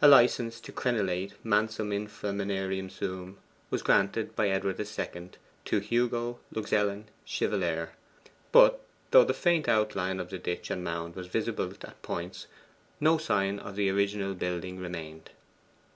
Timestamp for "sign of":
13.18-13.74